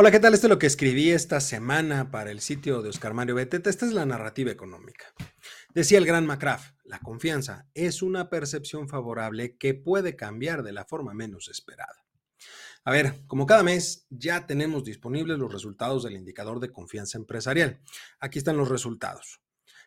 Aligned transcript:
Hola, 0.00 0.12
¿qué 0.12 0.20
tal? 0.20 0.32
Esto 0.32 0.46
es 0.46 0.50
lo 0.50 0.60
que 0.60 0.68
escribí 0.68 1.10
esta 1.10 1.40
semana 1.40 2.12
para 2.12 2.30
el 2.30 2.38
sitio 2.40 2.82
de 2.82 2.88
Oscar 2.88 3.14
Mario 3.14 3.34
Beteta. 3.34 3.68
Esta 3.68 3.84
es 3.84 3.92
la 3.92 4.06
narrativa 4.06 4.52
económica. 4.52 5.06
Decía 5.74 5.98
el 5.98 6.06
gran 6.06 6.24
Macraff, 6.24 6.70
la 6.84 7.00
confianza 7.00 7.68
es 7.74 8.00
una 8.00 8.30
percepción 8.30 8.88
favorable 8.88 9.56
que 9.58 9.74
puede 9.74 10.14
cambiar 10.14 10.62
de 10.62 10.70
la 10.70 10.84
forma 10.84 11.14
menos 11.14 11.48
esperada. 11.48 12.06
A 12.84 12.92
ver, 12.92 13.26
como 13.26 13.44
cada 13.44 13.64
mes 13.64 14.06
ya 14.08 14.46
tenemos 14.46 14.84
disponibles 14.84 15.36
los 15.36 15.52
resultados 15.52 16.04
del 16.04 16.14
indicador 16.14 16.60
de 16.60 16.70
confianza 16.70 17.18
empresarial. 17.18 17.80
Aquí 18.20 18.38
están 18.38 18.56
los 18.56 18.68
resultados. 18.68 19.40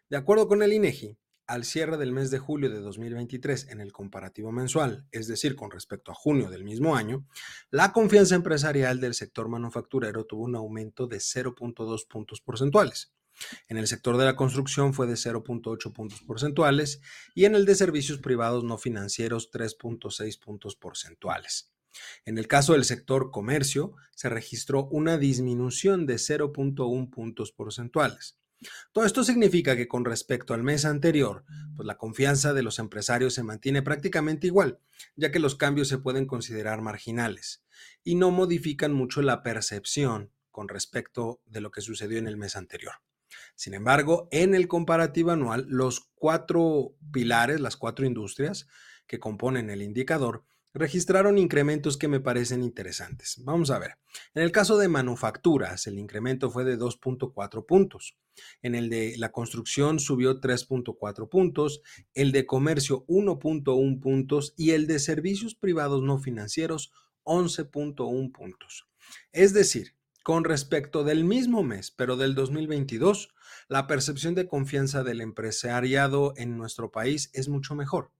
De 0.09 0.17
acuerdo 0.17 0.49
con 0.49 0.61
el 0.61 0.73
INEGI, 0.73 1.17
al 1.51 1.65
cierre 1.65 1.97
del 1.97 2.13
mes 2.13 2.31
de 2.31 2.39
julio 2.39 2.69
de 2.69 2.79
2023 2.79 3.67
en 3.71 3.81
el 3.81 3.91
comparativo 3.91 4.53
mensual, 4.53 5.05
es 5.11 5.27
decir, 5.27 5.57
con 5.57 5.69
respecto 5.69 6.09
a 6.09 6.15
junio 6.15 6.49
del 6.49 6.63
mismo 6.63 6.95
año, 6.95 7.27
la 7.71 7.91
confianza 7.91 8.35
empresarial 8.35 9.01
del 9.01 9.13
sector 9.15 9.49
manufacturero 9.49 10.25
tuvo 10.25 10.45
un 10.45 10.55
aumento 10.55 11.07
de 11.07 11.17
0.2 11.17 12.07
puntos 12.07 12.39
porcentuales. 12.39 13.13
En 13.67 13.75
el 13.75 13.87
sector 13.87 14.15
de 14.15 14.23
la 14.23 14.37
construcción 14.37 14.93
fue 14.93 15.07
de 15.07 15.15
0.8 15.15 15.91
puntos 15.91 16.21
porcentuales 16.21 17.01
y 17.35 17.43
en 17.43 17.55
el 17.55 17.65
de 17.65 17.75
servicios 17.75 18.19
privados 18.19 18.63
no 18.63 18.77
financieros 18.77 19.51
3.6 19.51 20.39
puntos 20.39 20.77
porcentuales. 20.77 21.73
En 22.23 22.37
el 22.37 22.47
caso 22.47 22.71
del 22.71 22.85
sector 22.85 23.29
comercio, 23.29 23.95
se 24.15 24.29
registró 24.29 24.85
una 24.85 25.17
disminución 25.17 26.05
de 26.05 26.15
0.1 26.15 27.09
puntos 27.09 27.51
porcentuales. 27.51 28.37
Todo 28.91 29.05
esto 29.05 29.23
significa 29.23 29.75
que 29.75 29.87
con 29.87 30.05
respecto 30.05 30.53
al 30.53 30.63
mes 30.63 30.85
anterior, 30.85 31.45
pues 31.75 31.85
la 31.85 31.97
confianza 31.97 32.53
de 32.53 32.63
los 32.63 32.79
empresarios 32.79 33.33
se 33.33 33.43
mantiene 33.43 33.81
prácticamente 33.81 34.47
igual, 34.47 34.79
ya 35.15 35.31
que 35.31 35.39
los 35.39 35.55
cambios 35.55 35.87
se 35.87 35.97
pueden 35.97 36.25
considerar 36.25 36.81
marginales 36.81 37.63
y 38.03 38.15
no 38.15 38.31
modifican 38.31 38.93
mucho 38.93 39.21
la 39.21 39.41
percepción 39.43 40.31
con 40.51 40.67
respecto 40.67 41.41
de 41.45 41.61
lo 41.61 41.71
que 41.71 41.81
sucedió 41.81 42.19
en 42.19 42.27
el 42.27 42.37
mes 42.37 42.55
anterior. 42.55 42.95
Sin 43.55 43.73
embargo, 43.73 44.27
en 44.31 44.53
el 44.53 44.67
comparativo 44.67 45.31
anual, 45.31 45.65
los 45.67 46.09
cuatro 46.15 46.95
pilares, 47.11 47.61
las 47.61 47.77
cuatro 47.77 48.05
industrias 48.05 48.67
que 49.07 49.19
componen 49.19 49.69
el 49.69 49.81
indicador, 49.81 50.45
registraron 50.73 51.37
incrementos 51.37 51.97
que 51.97 52.07
me 52.07 52.19
parecen 52.19 52.63
interesantes. 52.63 53.41
Vamos 53.43 53.71
a 53.71 53.79
ver. 53.79 53.97
En 54.33 54.43
el 54.43 54.51
caso 54.51 54.77
de 54.77 54.87
manufacturas, 54.87 55.87
el 55.87 55.99
incremento 55.99 56.49
fue 56.49 56.63
de 56.63 56.77
2.4 56.77 57.65
puntos. 57.65 58.17
En 58.61 58.75
el 58.75 58.89
de 58.89 59.15
la 59.17 59.31
construcción 59.31 59.99
subió 59.99 60.39
3.4 60.39 61.29
puntos, 61.29 61.81
el 62.13 62.31
de 62.31 62.45
comercio 62.45 63.05
1.1 63.07 63.99
puntos 63.99 64.53
y 64.57 64.71
el 64.71 64.87
de 64.87 64.99
servicios 64.99 65.55
privados 65.55 66.01
no 66.01 66.17
financieros 66.19 66.91
11.1 67.23 68.31
puntos. 68.31 68.87
Es 69.33 69.53
decir, 69.53 69.95
con 70.23 70.43
respecto 70.43 71.03
del 71.03 71.23
mismo 71.25 71.63
mes, 71.63 71.91
pero 71.91 72.15
del 72.15 72.35
2022, 72.35 73.33
la 73.67 73.87
percepción 73.87 74.35
de 74.35 74.47
confianza 74.47 75.03
del 75.03 75.19
empresariado 75.19 76.33
en 76.37 76.57
nuestro 76.57 76.91
país 76.91 77.29
es 77.33 77.49
mucho 77.49 77.75
mejor 77.75 78.11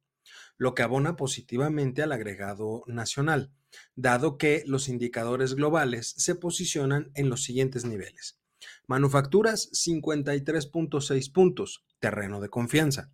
lo 0.62 0.76
que 0.76 0.84
abona 0.84 1.16
positivamente 1.16 2.04
al 2.04 2.12
agregado 2.12 2.84
nacional, 2.86 3.52
dado 3.96 4.38
que 4.38 4.62
los 4.68 4.90
indicadores 4.90 5.56
globales 5.56 6.14
se 6.18 6.36
posicionan 6.36 7.10
en 7.16 7.30
los 7.30 7.42
siguientes 7.42 7.84
niveles. 7.84 8.38
Manufacturas 8.86 9.72
53.6 9.72 11.32
puntos, 11.32 11.84
terreno 11.98 12.40
de 12.40 12.50
confianza. 12.50 13.12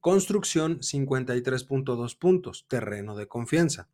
Construcción 0.00 0.80
53.2 0.80 2.18
puntos, 2.18 2.66
terreno 2.66 3.14
de 3.14 3.28
confianza. 3.28 3.88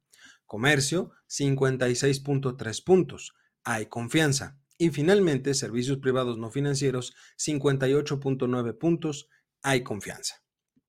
Comercio 0.47 1.11
56.3 1.29 2.85
puntos, 2.85 3.35
hay 3.65 3.85
confianza. 3.85 4.57
Y 4.79 4.89
finalmente, 4.89 5.53
servicios 5.53 5.99
privados 5.99 6.39
no 6.39 6.51
financieros 6.51 7.15
58.9 7.37 8.79
puntos, 8.79 9.29
hay 9.61 9.83
confianza. 9.83 10.43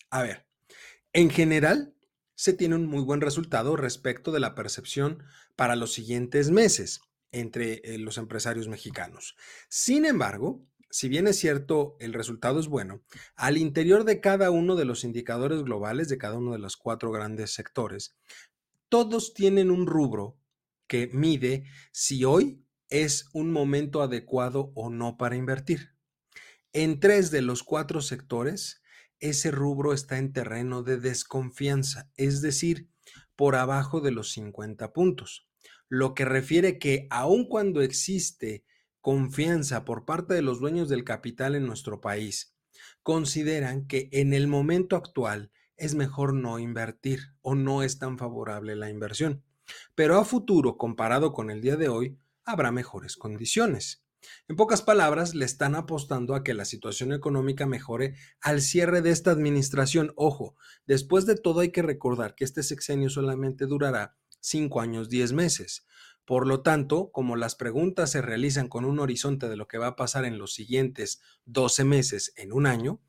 A 0.09 0.23
ver, 0.23 0.47
en 1.11 1.29
general, 1.29 1.94
se 2.35 2.53
tiene 2.53 2.75
un 2.75 2.85
muy 2.85 3.01
buen 3.01 3.21
resultado 3.21 3.75
respecto 3.75 4.31
de 4.31 4.39
la 4.39 4.55
percepción 4.55 5.23
para 5.55 5.75
los 5.75 5.93
siguientes 5.93 6.51
meses 6.51 7.01
entre 7.31 7.81
eh, 7.83 7.97
los 7.97 8.17
empresarios 8.17 8.67
mexicanos. 8.67 9.35
Sin 9.67 10.05
embargo, 10.05 10.65
si 10.89 11.09
bien 11.09 11.27
es 11.27 11.37
cierto 11.37 11.97
el 11.99 12.13
resultado 12.13 12.59
es 12.59 12.67
bueno, 12.67 13.01
al 13.35 13.57
interior 13.57 14.05
de 14.05 14.21
cada 14.21 14.51
uno 14.51 14.75
de 14.75 14.85
los 14.85 15.03
indicadores 15.03 15.63
globales 15.63 16.07
de 16.07 16.17
cada 16.17 16.37
uno 16.37 16.53
de 16.53 16.59
los 16.59 16.77
cuatro 16.77 17.11
grandes 17.11 17.53
sectores, 17.53 18.15
todos 18.89 19.33
tienen 19.33 19.71
un 19.71 19.87
rubro 19.87 20.37
que 20.87 21.09
mide 21.11 21.65
si 21.91 22.23
hoy 22.23 22.63
es 22.89 23.29
un 23.33 23.51
momento 23.51 24.01
adecuado 24.01 24.71
o 24.75 24.89
no 24.89 25.17
para 25.17 25.35
invertir. 25.35 25.95
En 26.71 26.99
tres 26.99 27.31
de 27.31 27.41
los 27.41 27.63
cuatro 27.63 28.01
sectores, 28.01 28.81
ese 29.29 29.51
rubro 29.51 29.93
está 29.93 30.17
en 30.17 30.33
terreno 30.33 30.83
de 30.83 30.97
desconfianza, 30.97 32.09
es 32.15 32.41
decir, 32.41 32.89
por 33.35 33.55
abajo 33.55 34.01
de 34.01 34.11
los 34.11 34.31
50 34.31 34.93
puntos, 34.93 35.47
lo 35.89 36.13
que 36.13 36.25
refiere 36.25 36.79
que 36.79 37.07
aun 37.09 37.47
cuando 37.47 37.81
existe 37.81 38.63
confianza 39.01 39.85
por 39.85 40.05
parte 40.05 40.33
de 40.33 40.41
los 40.41 40.59
dueños 40.59 40.89
del 40.89 41.03
capital 41.03 41.55
en 41.55 41.65
nuestro 41.65 42.01
país, 42.01 42.55
consideran 43.03 43.87
que 43.87 44.09
en 44.11 44.33
el 44.33 44.47
momento 44.47 44.95
actual 44.95 45.51
es 45.77 45.95
mejor 45.95 46.33
no 46.33 46.59
invertir 46.59 47.33
o 47.41 47.55
no 47.55 47.83
es 47.83 47.99
tan 47.99 48.17
favorable 48.17 48.75
la 48.75 48.89
inversión. 48.89 49.43
Pero 49.93 50.17
a 50.17 50.25
futuro, 50.25 50.77
comparado 50.77 51.33
con 51.33 51.49
el 51.51 51.61
día 51.61 51.75
de 51.75 51.89
hoy, 51.89 52.17
habrá 52.45 52.71
mejores 52.71 53.17
condiciones. 53.17 54.04
En 54.47 54.55
pocas 54.55 54.81
palabras, 54.81 55.35
le 55.35 55.45
están 55.45 55.75
apostando 55.75 56.35
a 56.35 56.43
que 56.43 56.53
la 56.53 56.65
situación 56.65 57.13
económica 57.13 57.65
mejore 57.65 58.15
al 58.41 58.61
cierre 58.61 59.01
de 59.01 59.11
esta 59.11 59.31
administración. 59.31 60.13
Ojo, 60.15 60.55
después 60.85 61.25
de 61.25 61.35
todo 61.35 61.61
hay 61.61 61.71
que 61.71 61.81
recordar 61.81 62.35
que 62.35 62.43
este 62.43 62.63
sexenio 62.63 63.09
solamente 63.09 63.65
durará 63.65 64.15
cinco 64.39 64.81
años, 64.81 65.09
diez 65.09 65.33
meses. 65.33 65.85
Por 66.25 66.47
lo 66.47 66.61
tanto, 66.61 67.11
como 67.11 67.35
las 67.35 67.55
preguntas 67.55 68.11
se 68.11 68.21
realizan 68.21 68.67
con 68.67 68.85
un 68.85 68.99
horizonte 68.99 69.47
de 69.47 69.57
lo 69.57 69.67
que 69.67 69.77
va 69.77 69.87
a 69.87 69.95
pasar 69.95 70.25
en 70.25 70.37
los 70.37 70.53
siguientes 70.53 71.21
12 71.45 71.83
meses 71.83 72.33
en 72.35 72.51
un 72.51 72.65
año, 72.65 73.01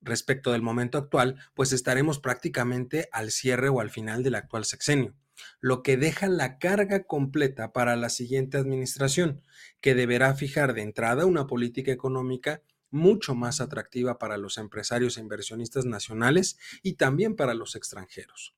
respecto 0.00 0.52
del 0.52 0.62
momento 0.62 0.98
actual, 0.98 1.36
pues 1.54 1.72
estaremos 1.72 2.18
prácticamente 2.18 3.08
al 3.12 3.30
cierre 3.30 3.68
o 3.68 3.80
al 3.80 3.90
final 3.90 4.22
del 4.22 4.36
actual 4.36 4.64
sexenio 4.64 5.14
lo 5.60 5.82
que 5.82 5.96
deja 5.96 6.28
la 6.28 6.58
carga 6.58 7.04
completa 7.04 7.72
para 7.72 7.96
la 7.96 8.08
siguiente 8.08 8.56
administración, 8.56 9.42
que 9.80 9.94
deberá 9.94 10.34
fijar 10.34 10.74
de 10.74 10.82
entrada 10.82 11.26
una 11.26 11.46
política 11.46 11.92
económica 11.92 12.62
mucho 12.90 13.34
más 13.34 13.60
atractiva 13.60 14.18
para 14.18 14.38
los 14.38 14.58
empresarios 14.58 15.16
e 15.16 15.20
inversionistas 15.20 15.84
nacionales 15.84 16.58
y 16.82 16.94
también 16.94 17.36
para 17.36 17.54
los 17.54 17.74
extranjeros. 17.74 18.54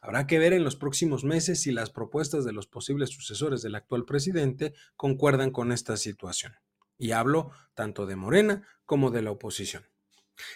Habrá 0.00 0.26
que 0.26 0.38
ver 0.38 0.52
en 0.52 0.64
los 0.64 0.76
próximos 0.76 1.24
meses 1.24 1.60
si 1.60 1.72
las 1.72 1.90
propuestas 1.90 2.44
de 2.44 2.52
los 2.52 2.66
posibles 2.66 3.10
sucesores 3.10 3.62
del 3.62 3.74
actual 3.74 4.04
presidente 4.04 4.74
concuerdan 4.96 5.50
con 5.50 5.72
esta 5.72 5.96
situación. 5.96 6.54
Y 6.98 7.12
hablo 7.12 7.50
tanto 7.74 8.06
de 8.06 8.16
Morena 8.16 8.66
como 8.84 9.10
de 9.10 9.22
la 9.22 9.32
oposición. 9.32 9.84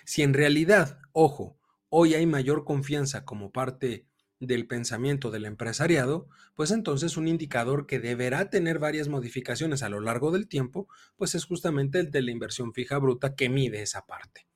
Si 0.04 0.22
en 0.22 0.34
realidad, 0.34 1.00
ojo, 1.12 1.58
hoy 1.88 2.14
hay 2.14 2.26
mayor 2.26 2.64
confianza 2.64 3.24
como 3.24 3.50
parte 3.52 4.06
del 4.40 4.66
pensamiento 4.66 5.30
del 5.30 5.46
empresariado, 5.46 6.28
pues 6.54 6.70
entonces 6.70 7.16
un 7.16 7.28
indicador 7.28 7.86
que 7.86 8.00
deberá 8.00 8.50
tener 8.50 8.78
varias 8.78 9.08
modificaciones 9.08 9.82
a 9.82 9.88
lo 9.88 10.00
largo 10.00 10.30
del 10.30 10.48
tiempo, 10.48 10.88
pues 11.16 11.34
es 11.34 11.44
justamente 11.44 12.00
el 12.00 12.10
de 12.10 12.22
la 12.22 12.30
inversión 12.30 12.72
fija 12.72 12.98
bruta 12.98 13.34
que 13.34 13.48
mide 13.48 13.82
esa 13.82 14.06
parte. 14.06 14.46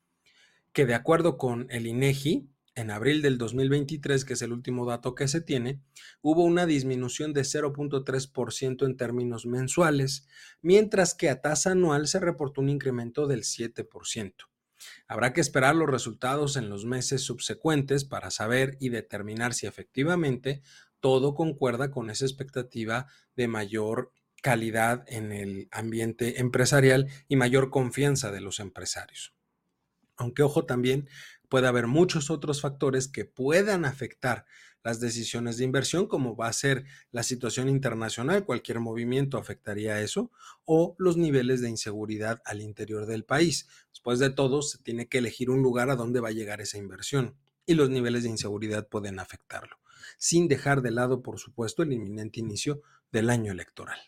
Que 0.73 0.87
de 0.87 0.95
acuerdo 0.95 1.39
con 1.39 1.67
el 1.71 1.87
INEGI, 1.87 2.49
en 2.75 2.91
abril 2.91 3.21
del 3.23 3.37
2023, 3.37 4.25
que 4.25 4.35
es 4.35 4.43
el 4.43 4.53
último 4.53 4.87
dato 4.87 5.15
que 5.15 5.29
se 5.29 5.41
tiene, 5.41 5.81
hubo 6.23 6.45
una 6.45 6.67
disminución 6.67 7.33
de 7.33 7.43
0.3% 7.43 8.87
en 8.87 8.97
términos 8.97 9.47
mensuales, 9.47 10.27
mientras 10.63 11.15
que 11.15 11.29
a 11.29 11.41
tasa 11.41 11.73
anual 11.73 12.07
se 12.07 12.21
reportó 12.21 12.61
un 12.61 12.69
incremento 12.69 13.27
del 13.27 13.43
7%. 13.43 14.51
Habrá 15.09 15.33
que 15.33 15.41
esperar 15.41 15.75
los 15.75 15.89
resultados 15.89 16.57
en 16.57 16.69
los 16.71 16.85
meses 16.85 17.23
subsecuentes 17.23 18.05
para 18.05 18.31
saber 18.31 18.77
y 18.81 18.89
determinar 18.89 19.55
si 19.55 19.67
efectivamente 19.67 20.63
todo 21.01 21.35
concuerda 21.35 21.91
con 21.91 22.11
esa 22.11 22.25
expectativa 22.25 23.07
de 23.37 23.49
mayor 23.49 24.13
calidad 24.43 25.05
en 25.07 25.33
el 25.33 25.69
ambiente 25.71 26.41
empresarial 26.41 27.09
y 27.29 27.37
mayor 27.37 27.71
confianza 27.71 28.31
de 28.31 28.41
los 28.41 28.61
empresarios. 28.61 29.35
Aunque 30.17 30.43
ojo 30.43 30.67
también, 30.67 31.09
puede 31.51 31.67
haber 31.67 31.89
muchos 31.89 32.31
otros 32.31 32.63
factores 32.63 33.09
que 33.09 33.27
puedan 33.27 33.85
afectar 33.85 34.47
las 34.83 35.01
decisiones 35.01 35.59
de 35.59 35.65
inversión, 35.65 36.07
como 36.07 36.35
va 36.35 36.47
a 36.47 36.53
ser 36.55 36.85
la 37.11 37.23
situación 37.23 37.69
internacional, 37.69 38.47
cualquier 38.47 38.81
movimiento 38.81 39.37
afectaría 39.37 39.95
a 39.95 40.01
eso, 40.01 40.31
o 40.65 40.95
los 40.99 41.19
niveles 41.19 41.61
de 41.61 41.69
inseguridad 41.69 42.41
al 42.47 42.63
interior 42.63 43.05
del 43.05 43.25
país. 43.25 43.69
Después 43.91 44.19
de 44.21 44.31
todo, 44.31 44.63
se 44.63 44.79
tiene 44.79 45.09
que 45.09 45.19
elegir 45.19 45.51
un 45.51 45.61
lugar 45.61 45.91
a 45.91 45.97
donde 45.97 46.21
va 46.21 46.29
a 46.29 46.33
llegar 46.33 46.63
esa 46.63 46.79
inversión 46.79 47.37
y 47.67 47.75
los 47.75 47.91
niveles 47.91 48.23
de 48.23 48.31
inseguridad 48.31 48.89
pueden 48.89 49.19
afectarlo, 49.19 49.77
sin 50.19 50.49
dejar 50.49 50.83
de 50.83 50.93
lado, 50.93 51.23
por 51.23 51.39
supuesto, 51.39 51.83
el 51.83 51.93
inminente 51.93 52.41
inicio 52.41 52.81
del 53.13 53.29
año 53.29 53.53
electoral. 53.53 53.99